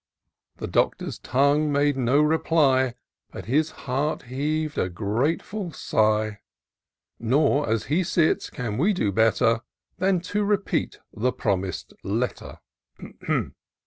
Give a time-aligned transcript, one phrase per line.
[0.57, 2.95] The Doctor's tongue made no reply,
[3.29, 6.39] But his heart heav'd a grateful sigh;
[7.19, 9.61] Nor, as he sits, can we do better
[9.99, 12.61] Than to repeat the promis'd letter.